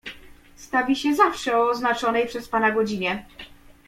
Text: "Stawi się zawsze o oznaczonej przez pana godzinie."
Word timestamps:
"Stawi 0.57 0.95
się 0.95 1.13
zawsze 1.15 1.57
o 1.57 1.69
oznaczonej 1.69 2.27
przez 2.27 2.49
pana 2.49 2.71
godzinie." 2.71 3.25